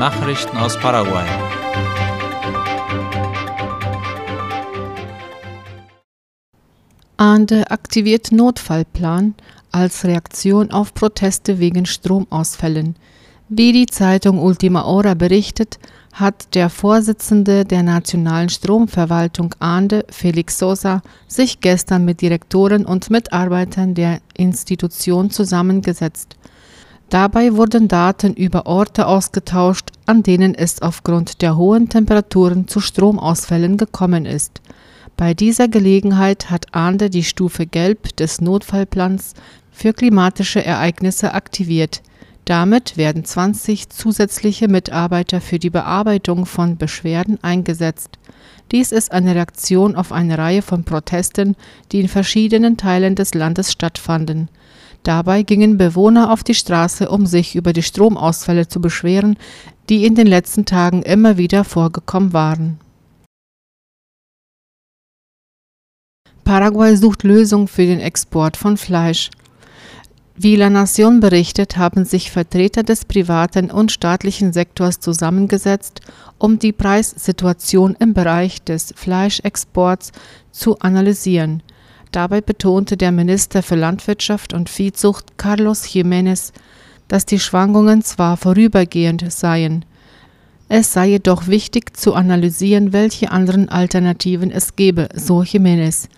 [0.00, 1.26] Nachrichten aus Paraguay.
[7.18, 9.34] Ande aktiviert Notfallplan
[9.70, 12.96] als Reaktion auf Proteste wegen Stromausfällen.
[13.50, 15.78] Wie die Zeitung Ultima Hora berichtet,
[16.14, 23.94] hat der Vorsitzende der Nationalen Stromverwaltung Ande, Felix Sosa, sich gestern mit Direktoren und Mitarbeitern
[23.94, 26.36] der Institution zusammengesetzt.
[27.10, 33.76] Dabei wurden Daten über Orte ausgetauscht, an denen es aufgrund der hohen Temperaturen zu Stromausfällen
[33.76, 34.60] gekommen ist.
[35.16, 39.34] Bei dieser Gelegenheit hat Ande die Stufe Gelb des Notfallplans
[39.72, 42.00] für klimatische Ereignisse aktiviert.
[42.44, 48.20] Damit werden 20 zusätzliche Mitarbeiter für die Bearbeitung von Beschwerden eingesetzt.
[48.70, 51.56] Dies ist eine Reaktion auf eine Reihe von Protesten,
[51.90, 54.48] die in verschiedenen Teilen des Landes stattfanden.
[55.02, 59.36] Dabei gingen Bewohner auf die Straße, um sich über die Stromausfälle zu beschweren,
[59.88, 62.78] die in den letzten Tagen immer wieder vorgekommen waren.
[66.44, 69.30] Paraguay sucht Lösung für den Export von Fleisch.
[70.42, 76.00] Wie La Nation berichtet, haben sich Vertreter des privaten und staatlichen Sektors zusammengesetzt,
[76.38, 80.12] um die Preissituation im Bereich des Fleischexports
[80.50, 81.62] zu analysieren.
[82.12, 86.52] Dabei betonte der Minister für Landwirtschaft und Viehzucht Carlos Jiménez,
[87.08, 89.84] dass die Schwankungen zwar vorübergehend seien,
[90.72, 96.08] es sei jedoch wichtig zu analysieren, welche anderen Alternativen es gebe, so Jiménez.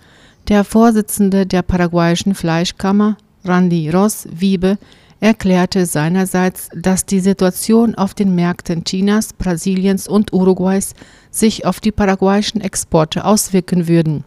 [0.47, 4.77] Der Vorsitzende der paraguayischen Fleischkammer, Randy Ross Wiebe
[5.19, 10.93] erklärte seinerseits, dass die Situation auf den Märkten Chinas, Brasiliens und Uruguays
[11.31, 14.23] sich auf die paraguayischen Exporte auswirken würden.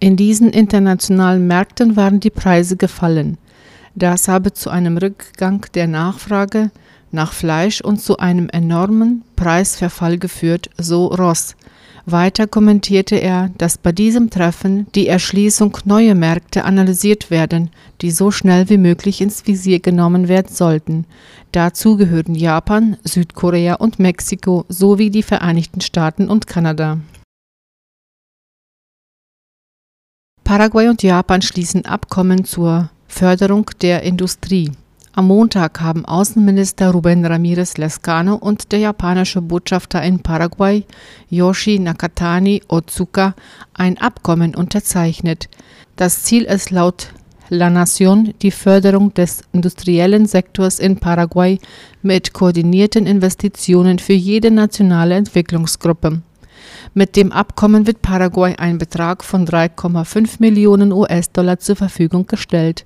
[0.00, 3.38] In diesen internationalen Märkten waren die Preise gefallen.
[3.94, 6.70] Das habe zu einem Rückgang der Nachfrage
[7.12, 11.54] nach Fleisch und zu einem enormen Preisverfall geführt, so Ross.
[12.06, 17.70] Weiter kommentierte er, dass bei diesem Treffen die Erschließung neuer Märkte analysiert werden,
[18.02, 21.06] die so schnell wie möglich ins Visier genommen werden sollten.
[21.52, 26.98] Dazu gehören Japan, Südkorea und Mexiko sowie die Vereinigten Staaten und Kanada.
[30.44, 34.70] Paraguay und Japan schließen Abkommen zur Förderung der Industrie.
[35.14, 40.84] Am Montag haben Außenminister Ruben Ramirez Lescano und der japanische Botschafter in Paraguay,
[41.30, 43.34] Yoshi Nakatani Otsuka,
[43.72, 45.48] ein Abkommen unterzeichnet.
[45.96, 47.14] Das Ziel ist laut
[47.48, 51.58] La Nation die Förderung des industriellen Sektors in Paraguay
[52.02, 56.20] mit koordinierten Investitionen für jede nationale Entwicklungsgruppe.
[56.96, 62.84] Mit dem Abkommen wird Paraguay ein Betrag von 3,5 Millionen US-Dollar zur Verfügung gestellt.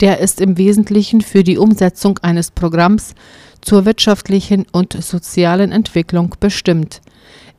[0.00, 3.14] Der ist im Wesentlichen für die Umsetzung eines Programms
[3.62, 7.00] zur wirtschaftlichen und sozialen Entwicklung bestimmt.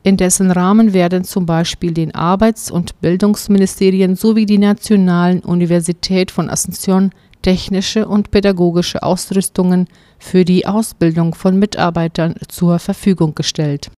[0.04, 6.48] In dessen Rahmen werden zum Beispiel den Arbeits- und Bildungsministerien sowie die Nationalen Universität von
[6.48, 7.10] Asunción
[7.42, 9.88] technische und pädagogische Ausrüstungen
[10.20, 13.90] für die Ausbildung von Mitarbeitern zur Verfügung gestellt.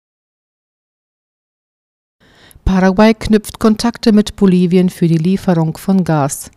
[2.73, 6.51] Paraguay knüpft Kontakte mit Bolivien für die Lieferung von Gas.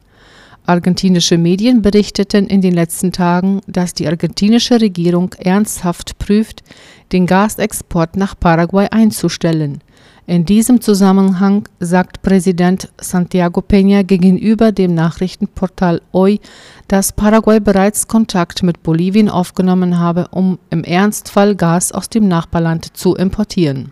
[0.66, 6.64] Argentinische Medien berichteten in den letzten Tagen, dass die argentinische Regierung ernsthaft prüft,
[7.12, 9.82] den Gasexport nach Paraguay einzustellen.
[10.26, 16.40] In diesem Zusammenhang sagt Präsident Santiago Peña gegenüber dem Nachrichtenportal Hoy,
[16.88, 22.96] dass Paraguay bereits Kontakt mit Bolivien aufgenommen habe, um im Ernstfall Gas aus dem Nachbarland
[22.96, 23.92] zu importieren.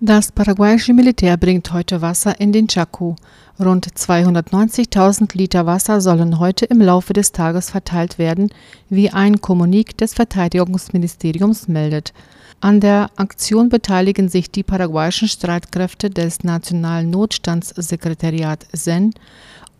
[0.00, 3.16] Das paraguayische Militär bringt heute Wasser in den Chaco.
[3.58, 8.50] Rund 290.000 Liter Wasser sollen heute im Laufe des Tages verteilt werden,
[8.90, 12.12] wie ein Kommunik des Verteidigungsministeriums meldet.
[12.60, 19.14] An der Aktion beteiligen sich die paraguayischen Streitkräfte des Nationalen Notstandssekretariat SEN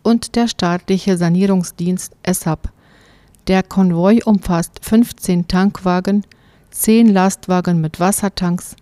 [0.01, 2.69] und der staatliche Sanierungsdienst ESAP.
[3.45, 6.23] Der Konvoi umfasst 15 Tankwagen,
[6.71, 8.75] 10 Lastwagen mit Wassertanks,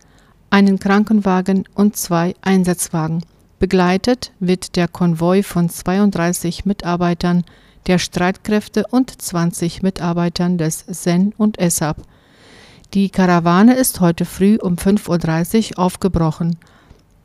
[0.55, 3.25] einen Krankenwagen und zwei Einsatzwagen.
[3.59, 7.43] Begleitet wird der Konvoi von 32 Mitarbeitern
[7.87, 11.97] der Streitkräfte und 20 Mitarbeitern des SEN und ESAP.
[12.93, 16.55] Die Karawane ist heute früh um 5.30 Uhr aufgebrochen.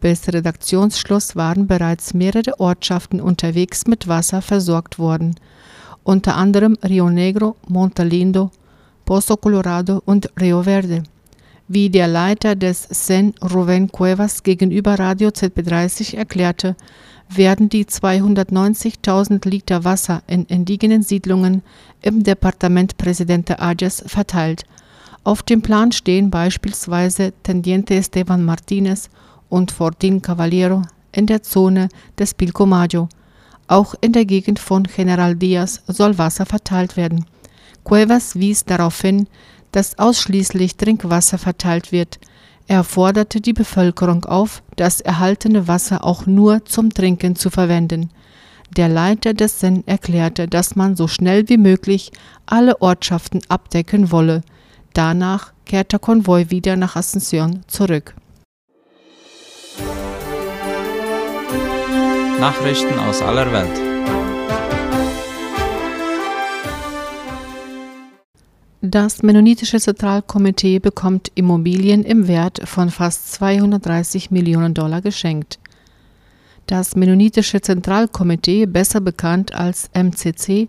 [0.01, 5.37] Bis Redaktionsschluss waren bereits mehrere Ortschaften unterwegs mit Wasser versorgt worden,
[6.03, 8.51] unter anderem Rio Negro, Montalindo,
[9.05, 11.05] Pozo Colorado und Rio Verde
[11.73, 16.75] wie der Leiter des SEN Ruven Cuevas gegenüber Radio ZB30 erklärte,
[17.29, 21.63] werden die 290.000 Liter Wasser in indigenen Siedlungen
[22.03, 24.65] im Departement Presidente Ayes verteilt.
[25.23, 29.09] Auf dem Plan stehen beispielsweise Tendiente Esteban Martinez
[29.49, 30.83] und Fortin Cavaliero
[31.13, 31.89] in der Zone
[32.19, 33.09] des Pilcomayo.
[33.69, 37.27] Auch in der Gegend von General Diaz soll Wasser verteilt werden.
[37.85, 39.29] Cuevas wies darauf hin,
[39.73, 42.19] dass ausschließlich Trinkwasser verteilt wird.
[42.67, 48.11] Er forderte die Bevölkerung auf, das erhaltene Wasser auch nur zum Trinken zu verwenden.
[48.77, 52.13] Der Leiter des Sen erklärte, dass man so schnell wie möglich
[52.47, 54.43] alle Ortschaften abdecken wolle.
[54.93, 58.15] Danach kehrt der Konvoi wieder nach Asunción zurück.
[62.39, 63.90] Nachrichten aus aller Welt.
[68.83, 75.59] Das Mennonitische Zentralkomitee bekommt Immobilien im Wert von fast 230 Millionen Dollar geschenkt.
[76.67, 80.67] Das Mennonitische Zentralkomitee, besser bekannt als MCC,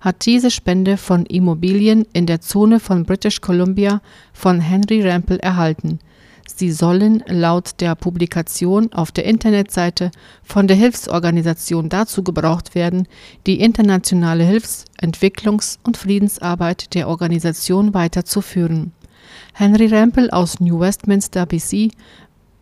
[0.00, 4.02] hat diese Spende von Immobilien in der Zone von British Columbia
[4.34, 5.98] von Henry Rampel erhalten.
[6.46, 10.10] Sie sollen laut der Publikation auf der Internetseite
[10.42, 13.08] von der Hilfsorganisation dazu gebraucht werden,
[13.46, 18.92] die internationale Hilfs-, Entwicklungs- und Friedensarbeit der Organisation weiterzuführen.
[19.52, 21.90] Henry Rampel aus New Westminster, BC,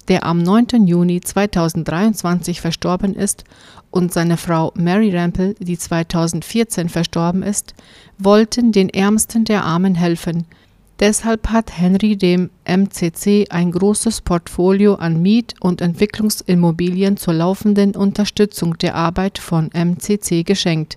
[0.08, 0.86] der am 9.
[0.86, 3.44] Juni 2023 verstorben ist,
[3.90, 7.74] und seine Frau Mary Rampel, die 2014 verstorben ist,
[8.18, 10.46] wollten den Ärmsten der Armen helfen–
[11.00, 18.78] Deshalb hat Henry dem MCC ein großes Portfolio an Miet- und Entwicklungsimmobilien zur laufenden Unterstützung
[18.78, 20.96] der Arbeit von MCC geschenkt.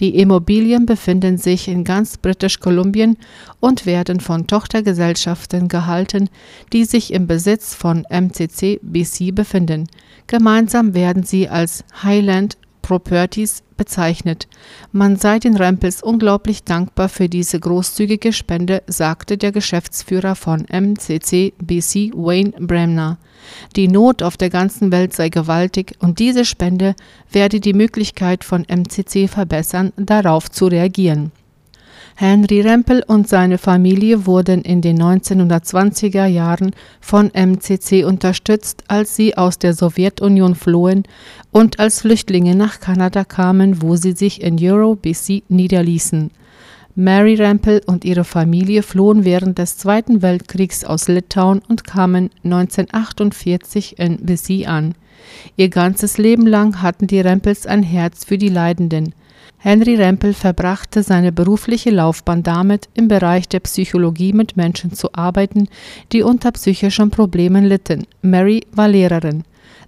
[0.00, 3.16] Die Immobilien befinden sich in ganz British Kolumbien
[3.60, 6.28] und werden von Tochtergesellschaften gehalten,
[6.72, 9.88] die sich im Besitz von MCC BC befinden.
[10.26, 14.46] Gemeinsam werden sie als Highland Properties bezeichnet.
[14.92, 21.52] Man sei den Rempels unglaublich dankbar für diese großzügige Spende, sagte der Geschäftsführer von MCC
[21.58, 23.18] BC Wayne Bremner.
[23.74, 26.94] Die Not auf der ganzen Welt sei gewaltig und diese Spende
[27.32, 31.32] werde die Möglichkeit von MCC verbessern, darauf zu reagieren.
[32.18, 39.36] Henry Rempel und seine Familie wurden in den 1920er Jahren von MCC unterstützt, als sie
[39.36, 41.02] aus der Sowjetunion flohen
[41.50, 46.30] und als Flüchtlinge nach Kanada kamen, wo sie sich in Euro BC niederließen.
[46.94, 53.98] Mary Rempel und ihre Familie flohen während des Zweiten Weltkriegs aus Litauen und kamen 1948
[53.98, 54.94] in BC an.
[55.58, 59.12] Ihr ganzes Leben lang hatten die Rempels ein Herz für die Leidenden–
[59.58, 65.68] Henry Rempel verbrachte seine berufliche Laufbahn damit, im Bereich der Psychologie mit Menschen zu arbeiten,
[66.12, 68.06] die unter psychischen Problemen litten.
[68.22, 69.44] Mary war Lehrerin.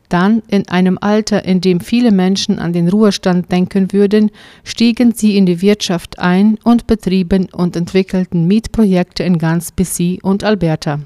[0.09, 4.31] Dann, in einem Alter, in dem viele Menschen an den Ruhestand denken würden,
[4.65, 10.45] stiegen sie in die Wirtschaft ein und betrieben und entwickelten Mietprojekte in ganz BC und
[10.45, 11.01] Alberta.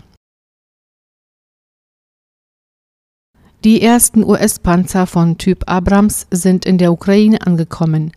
[3.64, 8.12] Die ersten US-Panzer von Typ Abrams sind in der Ukraine angekommen.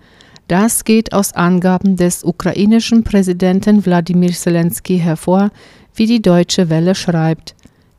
[0.48, 5.50] Das geht aus Angaben des ukrainischen Präsidenten Wladimir Zelensky hervor,
[5.96, 7.56] wie die Deutsche Welle schreibt.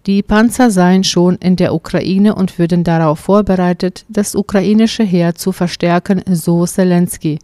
[0.07, 5.51] Die Panzer seien schon in der Ukraine und würden darauf vorbereitet, das ukrainische Heer zu
[5.51, 7.41] verstärken, so Zelensky.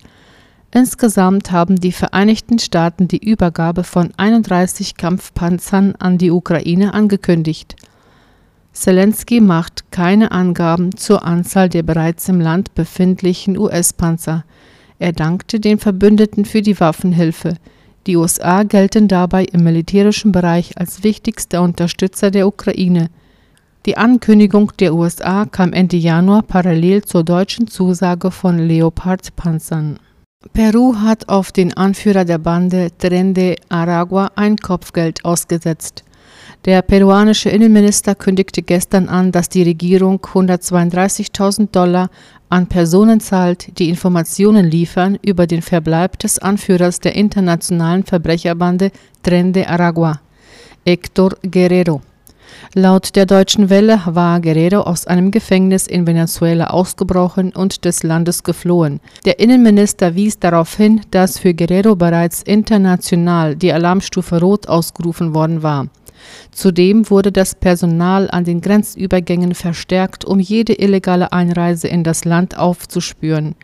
[0.70, 7.74] Insgesamt haben die Vereinigten Staaten die Übergabe von 31 Kampfpanzern an die Ukraine angekündigt.
[8.72, 14.44] Zelensky macht keine Angaben zur Anzahl der bereits im Land befindlichen US-Panzer.
[15.02, 17.56] Er dankte den Verbündeten für die Waffenhilfe.
[18.06, 23.10] Die USA gelten dabei im militärischen Bereich als wichtigster Unterstützer der Ukraine.
[23.84, 29.98] Die Ankündigung der USA kam Ende Januar parallel zur deutschen Zusage von Leopard-Panzern.
[30.52, 36.04] Peru hat auf den Anführer der Bande Tren de Aragua ein Kopfgeld ausgesetzt.
[36.64, 42.08] Der peruanische Innenminister kündigte gestern an, dass die Regierung 132.000 Dollar
[42.50, 48.92] an Personen zahlt, die Informationen liefern über den Verbleib des Anführers der internationalen Verbrecherbande
[49.24, 50.20] Tren de Aragua,
[50.86, 52.00] Héctor Guerrero.
[52.74, 58.44] Laut der Deutschen Welle war Guerrero aus einem Gefängnis in Venezuela ausgebrochen und des Landes
[58.44, 59.00] geflohen.
[59.24, 65.64] Der Innenminister wies darauf hin, dass für Guerrero bereits international die Alarmstufe Rot ausgerufen worden
[65.64, 65.88] war.
[66.50, 72.56] Zudem wurde das Personal an den Grenzübergängen verstärkt, um jede illegale Einreise in das Land
[72.56, 73.54] aufzuspüren.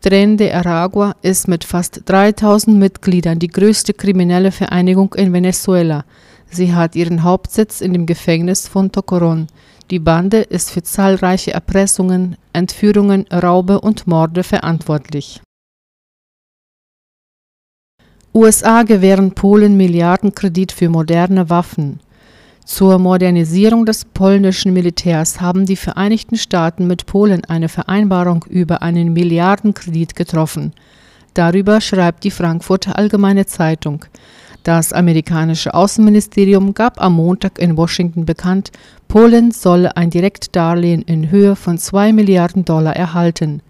[0.00, 6.04] Tren de Aragua ist mit fast 3000 Mitgliedern die größte kriminelle Vereinigung in Venezuela.
[6.50, 9.48] Sie hat ihren Hauptsitz in dem Gefängnis von Tocoron.
[9.90, 15.40] Die Bande ist für zahlreiche Erpressungen, Entführungen, Raube und Morde verantwortlich.
[18.38, 21.98] USA gewähren Polen Milliardenkredit für moderne Waffen.
[22.64, 29.12] Zur Modernisierung des polnischen Militärs haben die Vereinigten Staaten mit Polen eine Vereinbarung über einen
[29.12, 30.72] Milliardenkredit getroffen.
[31.34, 34.04] Darüber schreibt die Frankfurter Allgemeine Zeitung.
[34.62, 38.70] Das amerikanische Außenministerium gab am Montag in Washington bekannt,
[39.08, 43.62] Polen solle ein Direktdarlehen in Höhe von 2 Milliarden Dollar erhalten.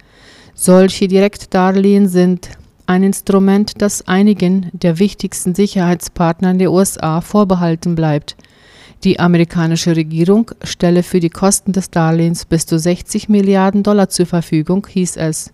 [0.53, 2.51] Solche Direktdarlehen sind
[2.89, 8.35] ein Instrument, das einigen der wichtigsten Sicherheitspartner der USA vorbehalten bleibt.
[9.05, 14.25] Die amerikanische Regierung stelle für die Kosten des Darlehens bis zu 60 Milliarden Dollar zur
[14.25, 15.53] Verfügung, hieß es.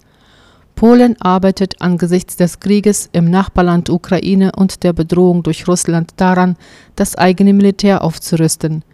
[0.77, 6.57] Polen arbeitet angesichts des Krieges im Nachbarland Ukraine und der Bedrohung durch Russland daran,
[6.95, 8.85] das eigene Militär aufzurüsten.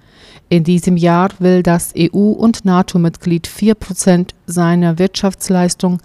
[0.49, 5.99] In diesem Jahr will das EU- und NATO-Mitglied 4% seiner Wirtschaftsleistung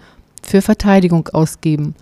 [0.44, 1.96] für Verteidigung ausgeben.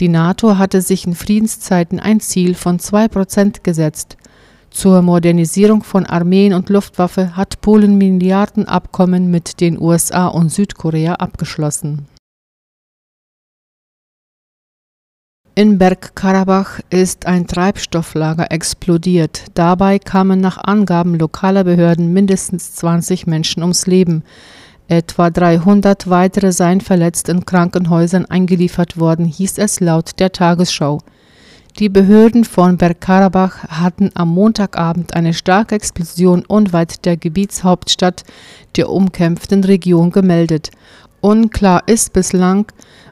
[0.00, 4.16] Die NATO hatte sich in Friedenszeiten ein Ziel von 2% gesetzt.
[4.70, 12.06] Zur Modernisierung von Armeen und Luftwaffe hat Polen Milliardenabkommen mit den USA und Südkorea abgeschlossen.
[15.54, 19.46] In Bergkarabach ist ein Treibstofflager explodiert.
[19.52, 24.22] Dabei kamen nach Angaben lokaler Behörden mindestens 20 Menschen ums Leben.
[24.90, 30.98] Etwa 300 weitere seien verletzt in Krankenhäusern eingeliefert worden, hieß es laut der Tagesschau.
[31.78, 38.24] Die Behörden von Bergkarabach hatten am Montagabend eine starke Explosion unweit der Gebietshauptstadt
[38.74, 40.72] der umkämpften Region gemeldet.
[41.20, 42.66] Unklar ist bislang,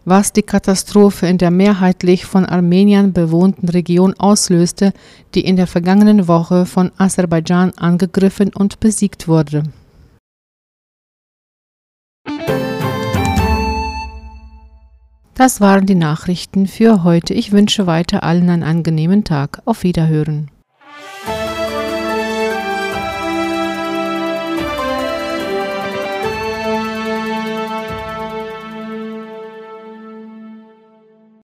[0.05, 4.93] was die Katastrophe in der mehrheitlich von Armeniern bewohnten Region auslöste,
[5.37, 9.63] die in der vergangenen Woche von Aserbaidschan angegriffen und besiegt wurde.
[15.39, 17.33] Das waren die Nachrichten für heute.
[17.33, 19.63] Ich wünsche weiter allen einen angenehmen Tag.
[19.67, 20.51] Auf Wiederhören.